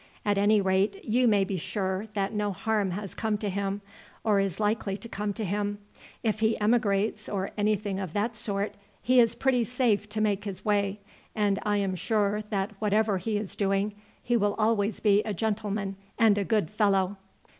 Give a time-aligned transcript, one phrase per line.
[0.25, 3.81] At any rate you may be sure that no harm has come to him,
[4.23, 5.77] or is likely to come to him.
[6.23, 10.65] If he emigrates, or anything of that sort, he is pretty safe to make his
[10.65, 11.01] way,
[11.35, 13.93] and I am sure that whatever he is doing
[14.23, 17.17] he will always be a gentleman and a good fellow."